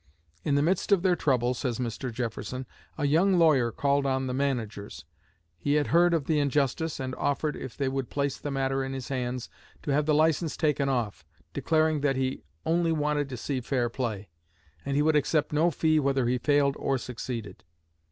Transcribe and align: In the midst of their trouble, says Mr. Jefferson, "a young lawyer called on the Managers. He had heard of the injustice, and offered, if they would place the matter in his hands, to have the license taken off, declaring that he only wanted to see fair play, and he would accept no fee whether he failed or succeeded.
In 0.43 0.55
the 0.55 0.63
midst 0.63 0.91
of 0.91 1.03
their 1.03 1.15
trouble, 1.15 1.53
says 1.53 1.77
Mr. 1.77 2.11
Jefferson, 2.11 2.65
"a 2.97 3.05
young 3.05 3.37
lawyer 3.37 3.71
called 3.71 4.03
on 4.07 4.25
the 4.25 4.33
Managers. 4.33 5.05
He 5.59 5.75
had 5.75 5.85
heard 5.93 6.15
of 6.15 6.25
the 6.25 6.39
injustice, 6.39 6.99
and 6.99 7.13
offered, 7.17 7.55
if 7.55 7.77
they 7.77 7.87
would 7.87 8.09
place 8.09 8.39
the 8.39 8.49
matter 8.49 8.83
in 8.83 8.93
his 8.93 9.09
hands, 9.09 9.47
to 9.83 9.91
have 9.93 10.07
the 10.07 10.15
license 10.15 10.57
taken 10.57 10.89
off, 10.89 11.23
declaring 11.53 12.01
that 12.01 12.15
he 12.15 12.41
only 12.65 12.91
wanted 12.91 13.29
to 13.29 13.37
see 13.37 13.61
fair 13.61 13.89
play, 13.89 14.27
and 14.83 14.95
he 14.95 15.03
would 15.03 15.15
accept 15.15 15.53
no 15.53 15.69
fee 15.69 15.99
whether 15.99 16.25
he 16.25 16.39
failed 16.39 16.75
or 16.79 16.97
succeeded. 16.97 17.63